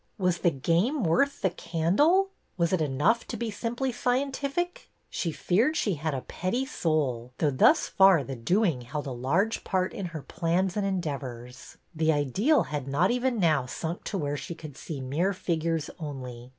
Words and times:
Was 0.17 0.39
the 0.39 0.49
game 0.49 1.03
worth 1.03 1.43
the 1.43 1.51
candle? 1.51 2.31
Was 2.57 2.73
it 2.73 2.81
enough 2.81 3.27
to 3.27 3.37
be 3.37 3.51
simply 3.51 3.91
scientific? 3.91 4.89
She 5.11 5.31
feared 5.31 5.77
she 5.77 5.93
had 5.93 6.15
a 6.15 6.21
petty 6.21 6.65
soul, 6.65 7.33
though 7.37 7.51
thus 7.51 7.87
far 7.87 8.23
the 8.23 8.35
doing" 8.35 8.81
held 8.81 9.05
a 9.05 9.11
large 9.11 9.63
part 9.63 9.93
in 9.93 10.07
her 10.07 10.23
plans 10.23 10.75
and 10.75 10.87
endeavors; 10.87 11.77
the 11.93 12.11
ideal 12.11 12.63
had 12.63 12.87
not 12.87 13.11
even 13.11 13.37
now 13.39 13.67
sunk 13.67 14.03
to 14.05 14.17
where 14.17 14.37
she 14.37 14.55
could 14.55 14.75
see 14.75 15.01
mere 15.01 15.33
figures 15.33 15.91
only. 15.99 16.49